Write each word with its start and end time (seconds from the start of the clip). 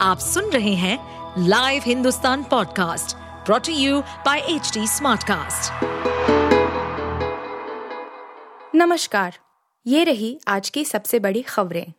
आप 0.00 0.18
सुन 0.18 0.50
रहे 0.50 0.74
हैं 0.74 1.44
live 1.48 1.82
Hindustan 1.86 2.42
podcast 2.42 3.16
brought to 3.46 3.72
you 3.72 4.00
by 4.00 4.38
H 4.38 4.72
Smartcast. 4.78 5.72
नमस्कार 8.74 9.38
ये 9.86 10.04
रही 10.04 10.38
आज 10.48 10.70
की 10.70 10.84
सबसे 10.84 11.18
बड़ी 11.18 11.42
खबरें। 11.42 11.92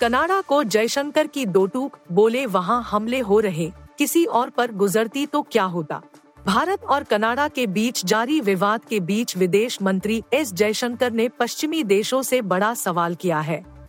कनाडा 0.00 0.40
को 0.40 0.62
जयशंकर 0.64 1.26
की 1.26 1.46
दो 1.46 1.66
टूक 1.66 1.98
बोले 2.12 2.46
वहाँ 2.46 2.82
हमले 2.82 3.20
हो 3.20 3.40
रहे 3.40 3.72
किसी 3.98 4.24
और 4.24 4.50
पर 4.50 4.72
गुजरती 4.72 5.26
तो 5.26 5.42
क्या 5.42 5.64
होता? 5.64 6.02
भारत 6.46 6.84
और 6.84 7.02
कनाडा 7.02 7.48
के 7.48 7.66
बीच 7.66 8.04
जारी 8.04 8.40
विवाद 8.40 8.84
के 8.84 9.00
बीच 9.00 9.36
विदेश 9.36 9.82
मंत्री 9.82 10.22
एस 10.32 10.52
जयशंकर 10.52 11.12
ने 11.12 11.28
पश्चिमी 11.28 11.82
देशों 11.84 12.22
से 12.22 12.42
बड़ा 12.42 12.74
सवाल 12.74 13.14
किया 13.14 13.40
है। 13.40 13.79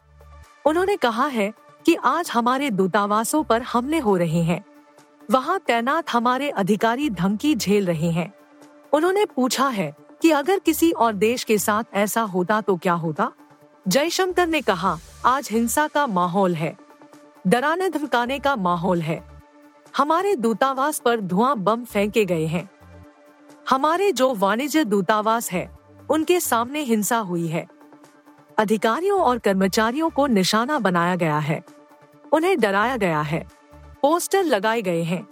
उन्होंने 0.65 0.95
कहा 0.95 1.27
है 1.27 1.53
कि 1.85 1.95
आज 1.95 2.29
हमारे 2.29 2.69
दूतावासों 2.69 3.43
पर 3.43 3.61
हमले 3.61 3.99
हो 3.99 4.17
रहे 4.17 4.41
हैं। 4.41 4.65
वहाँ 5.31 5.59
तैनात 5.67 6.09
हमारे 6.09 6.49
अधिकारी 6.49 7.09
धमकी 7.09 7.55
झेल 7.55 7.85
रहे 7.85 8.11
हैं। 8.11 8.33
उन्होंने 8.93 9.25
पूछा 9.25 9.67
है 9.67 9.95
कि 10.21 10.31
अगर 10.31 10.59
किसी 10.59 10.91
और 10.91 11.13
देश 11.13 11.43
के 11.43 11.57
साथ 11.57 11.83
ऐसा 11.93 12.21
होता 12.21 12.61
तो 12.61 12.77
क्या 12.77 12.93
होता? 12.93 13.31
जयशंकर 13.88 14.47
ने 14.47 14.61
कहा, 14.61 14.97
आज 15.25 15.49
हिंसा 15.52 15.88
का 15.88 16.07
माहौल 16.07 16.55
है। 16.55 16.77
डराने 17.47 17.89
धमकाने 17.89 18.39
का 18.39 18.55
माहौल 18.55 19.02
है। 19.02 19.41
हमारे 19.97 20.35
दूतावास 20.35 20.99
पर 20.99 21.19
धुआँ 21.19 21.57
बम 21.57 21.83
फेंके 21.83 22.25
गए 22.25 22.45
हैं। 22.45 22.69
हमारे 23.69 24.11
जो 24.11 24.33
वाणिज्य 24.35 24.83
दूतावास 24.83 25.52
है, 25.52 25.80
उनके 26.09 26.39
सामने 26.39 26.81
हिंसा 26.81 27.17
हुई 27.17 27.47
है। 27.47 27.67
अधिकारियों 28.61 29.21
और 29.21 29.39
कर्मचारियों 29.39 30.09
को 30.09 30.27
निशाना 30.27 30.79
बनाया 30.79 31.15
गया 31.15 31.38
है। 31.38 31.63
उन्हें 32.31 32.59
डराया 32.59 32.97
गया 32.97 33.21
है। 33.21 33.47
पोस्टर 34.02 34.44
लगाए 34.44 34.81
गए 34.81 35.03
हैं। 35.03 35.27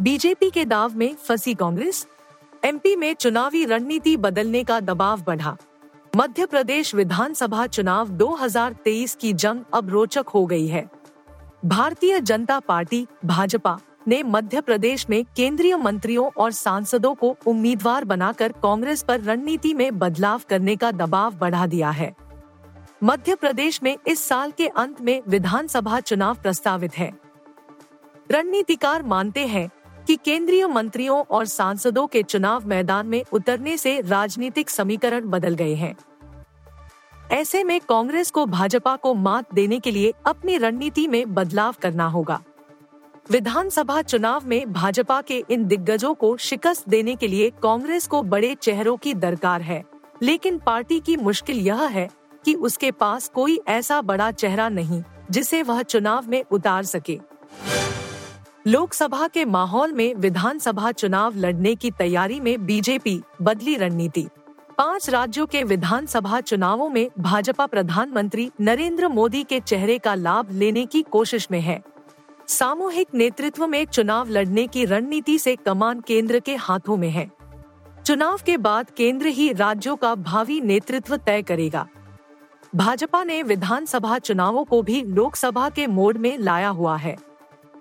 बीजेपी 0.00 0.50
के 0.50 0.64
दाव 0.64 0.96
में 0.96 1.14
फंसी 1.14 1.54
कांग्रेस, 1.54 2.06
एमपी 2.64 2.96
में 2.96 3.14
चुनावी 3.14 3.64
रणनीति 3.64 4.16
बदलने 4.16 4.64
का 4.64 4.80
दबाव 4.80 5.22
बढ़ा। 5.22 5.56
मध्य 6.16 6.46
प्रदेश 6.46 6.94
विधानसभा 6.94 7.66
चुनाव 7.66 8.08
2023 8.08 9.14
की 9.14 9.32
जंग 9.32 9.60
अब 9.74 9.88
रोचक 9.88 10.24
हो 10.28 10.46
गई 10.46 10.66
है। 10.66 10.90
भारतीय 11.64 12.20
जनता 12.20 12.60
पार्टी, 12.60 13.06
भाजपा 13.24 13.80
ने 14.08 14.22
मध्य 14.22 14.60
प्रदेश 14.60 15.10
में 15.10 15.24
केंद्रीय 15.36 15.76
मंत्रियों 15.76 16.30
और 16.36 16.50
सांसदों 16.50 17.14
को 17.14 17.36
उम्मीदवार 17.46 18.04
बनाकर 18.04 18.52
कांग्रेस 18.52 19.02
पर 19.02 19.20
रणनीति 19.20 19.74
में 19.74 19.98
बदलाव 19.98 20.40
करने 20.48 20.76
का 20.76 20.90
दबाव 20.92 21.34
बढ़ा 21.34 21.66
दिया 21.66 21.90
है। 21.90 22.14
मध्य 23.04 23.34
प्रदेश 23.34 23.82
में 23.82 23.96
इस 24.06 24.28
साल 24.28 24.50
के 24.50 24.68
अंत 24.68 25.00
में 25.00 25.22
विधानसभा 25.28 26.00
चुनाव 26.00 26.34
प्रस्तावित 26.34 26.98
है। 26.98 27.12
रणनीतिकार 28.30 29.02
मानते 29.02 29.46
हैं 29.46 29.68
कि 30.06 30.16
केंद्रीय 30.16 30.66
मंत्रियों 30.66 31.22
और 31.30 31.44
सांसदों 31.44 32.06
के 32.06 32.22
चुनाव 32.22 32.66
मैदान 32.66 33.06
में 33.06 33.22
उतरने 33.32 33.76
से 33.76 34.00
राजनीतिक 34.00 34.70
समीकरण 34.70 35.28
बदल 35.28 35.54
गए 35.54 35.74
हैं। 35.74 35.96
ऐसे 37.30 37.64
में 37.64 37.80
कांग्रेस 37.80 38.30
को 38.30 38.46
भाजपा 38.46 38.96
को 38.96 39.14
मात 39.14 39.54
देने 39.54 39.78
के 39.78 39.90
लिए 39.90 40.12
अपनी 40.26 40.56
रणनीति 40.56 41.08
में 41.08 41.34
बदलाव 41.34 41.74
करना 41.82 42.06
होगा। 42.06 42.40
विधानसभा 43.30 44.02
चुनाव 44.02 44.46
में 44.46 44.72
भाजपा 44.72 45.20
के 45.20 45.44
इन 45.50 45.64
दिग्गजों 45.64 46.14
को 46.14 46.36
शिकस्त 46.36 46.88
देने 46.88 47.14
के 47.16 47.28
लिए 47.28 47.50
कांग्रेस 47.62 48.06
को 48.06 48.22
बड़े 48.22 48.54
चेहरों 48.54 48.96
की 48.96 49.14
दरकार 49.14 49.62
है। 49.62 49.84
लेकिन 50.22 50.58
पार्टी 50.58 51.00
की 51.00 51.16
मुश्किल 51.16 51.58
यह 51.58 51.82
है 51.82 52.08
कि 52.44 52.54
उसके 52.54 52.90
पास 52.90 53.28
कोई 53.28 53.60
ऐसा 53.68 54.00
बड़ा 54.02 54.30
चेहरा 54.30 54.68
नहीं, 54.68 55.02
जिसे 55.30 55.62
वह 55.62 55.82
चुनाव 55.82 56.28
में 56.28 56.44
उतार 56.50 56.84
सके। 56.84 57.18
लोकसभा 58.66 59.28
के 59.28 59.44
माहौल 59.44 59.92
में 59.92 60.14
विधानसभा 60.14 60.92
चुनाव 60.92 61.36
लड़ने 61.36 61.74
की 61.74 61.90
तैयारी 61.90 62.40
में 62.40 62.66
बीजेपी 62.66 63.20
बदली 63.42 63.76
रणनीति। 63.76 64.26
पाँच 64.78 65.10
राज्यों 65.10 65.46
के 65.46 65.62
विधानसभा 65.64 66.40
चुनावों 66.40 66.88
में 66.88 67.10
भाजपा 67.18 67.66
प्रधानमंत्री 67.66 68.50
नरेंद्र 68.60 69.08
मोदी 69.08 69.42
के 69.42 69.60
चेहरे 69.60 69.98
का 69.98 70.14
लाभ 70.14 70.52
लेने 70.52 70.86
की 70.86 71.02
कोशिश 71.02 71.48
में 71.50 71.60
है। 71.60 71.82
सामूहिक 72.48 73.08
नेतृत्व 73.14 73.66
में 73.66 73.84
चुनाव 73.86 74.28
लड़ने 74.28 74.66
की 74.66 74.84
रणनीति 74.84 75.38
से 75.38 75.56
कमान 75.56 76.00
केंद्र 76.00 76.38
के 76.40 76.54
हाथों 76.56 76.96
में 76.96 77.10
है। 77.10 77.30
चुनाव 78.06 78.40
के 78.46 78.56
बाद 78.56 78.90
केंद्र 78.90 79.26
ही 79.26 79.52
राज्यों 79.52 79.96
का 79.96 80.14
भावी 80.14 80.60
नेतृत्व 80.60 81.16
तय 81.16 81.42
करेगा। 81.42 81.86
भाजपा 82.74 83.24
ने 83.24 83.42
विधानसभा 83.42 84.18
चुनावों 84.18 84.64
को 84.64 84.82
भी 84.82 85.02
लोकसभा 85.02 85.68
के 85.68 85.86
मोड 85.86 86.16
में 86.16 86.38
लाया 86.38 86.68
हुआ 86.68 86.96
है। 86.96 87.16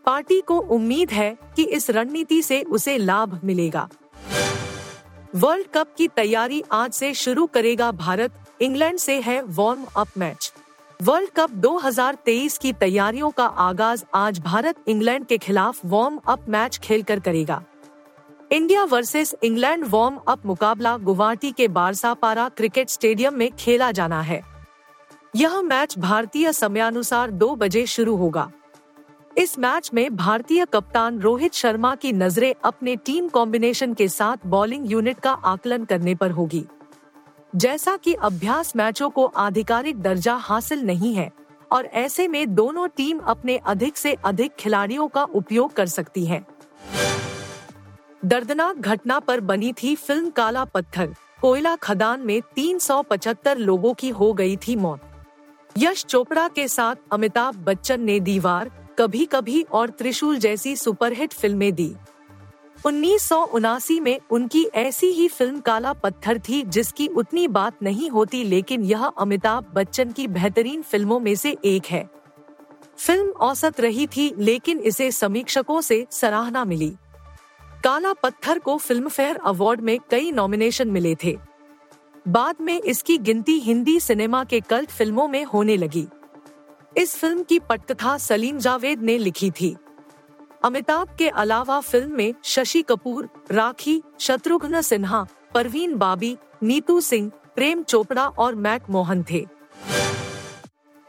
पार्टी 0.05 0.41
को 0.41 0.59
उम्मीद 0.59 1.11
है 1.11 1.37
कि 1.55 1.63
इस 1.63 1.89
रणनीति 1.89 2.41
से 2.41 2.61
उसे 2.61 2.97
लाभ 2.97 3.39
मिलेगा। 3.43 3.89
वर्ल्ड 5.35 5.67
कप 5.73 5.95
की 5.97 6.07
तैयारी 6.07 6.63
आज 6.71 6.91
से 6.91 7.13
शुरू 7.13 7.45
करेगा 7.45 7.91
भारत। 7.91 8.31
इंग्लैंड 8.61 8.99
से 8.99 9.19
है 9.21 9.41
warm 9.41 9.85
up 9.97 10.07
match 10.17 10.53
world 11.01 11.29
cup 11.29 11.51
2023 11.51 12.57
की 12.57 12.73
तैयारियों 12.73 13.31
का 13.31 13.45
आगाज़ 13.45 14.03
आज 14.13 14.39
भारत 14.39 14.75
इंग्लैंड 14.87 15.25
के 15.25 15.37
खिलाफ 15.37 15.79
वार्म 15.85 16.19
अप 16.27 16.49
मैच 16.49 16.77
खेलकर 16.77 17.19
करेगा। 17.19 17.63
India 18.51 18.83
versus 18.83 19.35
England 19.43 19.85
warm 19.89 20.17
up 20.27 20.45
मुकाबला 20.45 20.97
गुवाहाटी 20.97 21.51
के 21.51 21.67
बारसापारा 21.67 22.49
क्रिकेट 22.49 22.89
स्टेडियम 22.89 23.33
में 23.33 23.51
खेला 23.51 23.91
जाना 23.91 24.21
है। 24.21 24.41
यह 25.35 25.61
मैच 25.61 25.99
भारतीय 25.99 26.53
समयानुसार 26.53 27.31
दो 27.31 27.55
बजे 27.55 27.85
शुरू 27.85 28.15
होगा। 28.15 28.51
इस 29.37 29.59
मैच 29.59 29.89
में 29.93 30.15
भारतीय 30.15 30.65
कप्तान 30.65 31.19
रोहित 31.19 31.53
शर्मा 31.53 31.95
की 31.95 32.13
नज़रें 32.13 32.53
अपने 32.63 32.95
टीम 32.95 33.27
कॉम्बिनेशन 33.27 33.93
के 33.93 34.07
साथ 34.07 34.37
बॉलिंग 34.45 34.91
यूनिट 34.91 35.19
का 35.19 35.31
आकलन 35.31 35.85
करने 35.85 36.15
पर 36.15 36.31
होगी। 36.31 36.65
जैसा 37.53 37.95
कि 37.97 38.13
अभ्यास 38.13 38.75
मैचों 38.75 39.09
को 39.09 39.25
आधिकारिक 39.25 40.01
दर्जा 40.01 40.33
हासिल 40.35 40.81
नहीं 40.81 41.13
है, 41.13 41.31
और 41.71 41.85
ऐसे 41.85 42.27
में 42.27 42.55
दोनों 42.55 42.87
टीम 42.87 43.19
अपने 43.19 43.57
अधिक 43.57 43.97
से 43.97 44.13
अधिक 44.25 44.55
खिलाड़ियों 44.55 45.07
का 45.07 45.23
उपयोग 45.23 45.73
कर 45.73 45.85
सकती 45.85 46.25
है। 46.25 46.45
दर्दनाक 48.25 48.77
घटना 48.77 49.19
पर 49.19 49.39
बनी 49.39 49.71
थी 49.73 49.95
फ़िल्म 49.95 50.29
काला 50.29 50.65
पत्थर। 50.65 51.13
कोयला 51.41 51.75
खदान 51.75 52.21
में 52.21 52.41
375 52.55 53.57
लोगों 53.57 53.93
की 53.93 54.09
हो 54.09 54.33
गई 54.33 54.57
थी 54.57 54.75
मौत। 54.75 55.01
यश 55.77 56.05
चोपड़ा 56.05 56.47
के 56.47 56.67
साथ 56.67 56.95
अमिताभ 57.11 57.55
बच्चन 57.55 58.01
ने 58.01 58.19
दीवार 58.19 58.71
कभी 58.99 59.25
कभी 59.25 59.61
और 59.71 59.89
त्रिशूल 59.89 60.37
जैसी 60.37 60.75
सुपरहिट 60.75 61.33
फ़िल्में 61.33 61.73
दी। 61.75 61.93
उन्नीस 62.85 63.23
सौ 63.23 63.43
उनासी 63.43 63.99
में 63.99 64.19
उनकी 64.31 64.63
ऐसी 64.75 65.07
ही 65.07 65.27
फ़िल्म 65.27 65.59
काला 65.59 65.93
पत्थर 65.93 66.39
थी, 66.39 66.61
जिसकी 66.63 67.07
उतनी 67.07 67.47
बात 67.47 67.83
नहीं 67.83 68.09
होती, 68.09 68.43
लेकिन 68.43 68.83
यह 68.83 69.05
अमिताभ 69.05 69.71
बच्चन 69.73 70.11
की 70.11 70.27
बेहतरीन 70.27 70.81
फ़िल्मों 70.81 71.19
में 71.19 71.35
से 71.35 71.55
एक 71.65 71.85
है। 71.85 72.09
फ़िल्म 72.97 73.29
औसत 73.29 73.79
रही 73.79 74.07
थी, 74.07 74.33
लेकिन 74.37 74.79
इसे 74.79 75.11
समीक्षकों 75.11 75.81
से 75.81 76.05
सराहना 76.11 76.65
मिली। 76.65 76.93
काला 77.83 78.13
पत्थर 78.13 78.59
को 78.59 78.77
फ़िल्म 78.77 79.09
फेयर 79.09 79.39
अवार्ड 79.45 79.81
में 79.81 79.99
कई 80.11 80.31
नॉमिनेशन 80.31 80.87
मिले 80.87 81.15
थे। 81.15 81.37
बाद 82.27 82.55
में 82.61 82.81
इसकी 82.81 83.17
गिनती 83.17 83.59
हिंदी 83.59 83.99
सिनेमा 83.99 84.43
के 84.43 84.59
कल्ट 84.59 84.89
फ़िल्मों 84.89 85.27
में 85.27 85.43
होने 85.43 85.77
लगी। 85.77 86.07
इस 86.97 87.15
फ़िल्म 87.15 87.43
की 87.43 87.59
पटकथा 87.59 88.17
सलीम 88.17 88.57
जावेद 88.57 89.01
ने 89.01 89.17
लिखी 89.17 89.51
थी। 89.51 89.75
अमिताभ 90.63 91.15
के 91.17 91.29
अलावा 91.29 91.79
फ़िल्म 91.79 92.15
में 92.15 92.33
शशि 92.43 92.81
कपूर, 92.81 93.29
राखी, 93.51 94.01
शत्रुघ्न 94.19 94.81
सिन्हा, 94.81 95.25
परवीन 95.53 95.95
बाबी, 95.95 96.37
नीतू 96.63 96.99
सिंह, 97.01 97.31
प्रेम 97.55 97.83
चोपड़ा 97.83 98.27
और 98.27 98.55
मैक 98.55 98.89
मोहन 98.89 99.23
थे। 99.31 99.45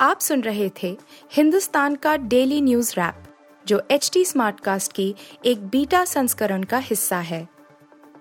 आप 0.00 0.20
सुन 0.20 0.40
रहे 0.40 0.70
थे 0.82 0.96
हिंदुस्तान 1.32 1.94
का 1.94 2.16
डेली 2.16 2.60
न्यूज़ 2.60 2.92
रैप, 2.92 3.22
जो 3.66 3.82
एच 3.90 4.10
टी 4.12 4.24
स्मार्ट 4.24 4.60
कास्ट 4.60 4.92
की 4.92 5.14
एक 5.44 5.66
बीटा 5.66 6.04
संस्करण 6.04 6.62
का 6.62 6.78
हिस्सा 6.78 7.18
है। 7.20 7.46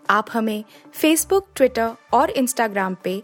आप 0.09 0.27
हमें 0.33 0.63
फेसबुक 0.93 1.47
ट्विटर 1.55 1.91
और 2.13 2.29
इंस्टाग्राम 2.29 2.95
पे 3.03 3.23